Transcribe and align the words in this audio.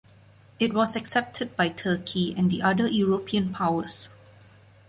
It 0.59 0.73
was 0.73 0.95
accepted 0.95 1.55
by 1.55 1.69
Turkey 1.69 2.33
and 2.35 2.49
the 2.49 2.63
other 2.63 2.87
European 2.87 3.53
powers. 3.53 4.09